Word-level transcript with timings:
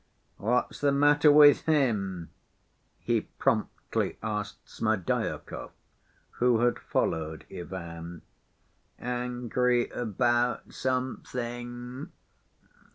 "What's 0.37 0.81
the 0.81 0.91
matter 0.91 1.31
with 1.31 1.67
him?" 1.67 2.31
he 2.97 3.21
promptly 3.21 4.17
asked 4.23 4.67
Smerdyakov, 4.67 5.69
who 6.39 6.57
had 6.61 6.79
followed 6.79 7.45
Ivan. 7.51 8.23
"Angry 8.99 9.89
about 9.89 10.73
something. 10.73 12.11